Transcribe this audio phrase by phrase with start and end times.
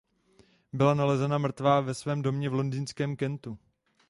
[0.73, 3.57] Byla nalezena mrtvá ve svém domě v londýnském Kentu.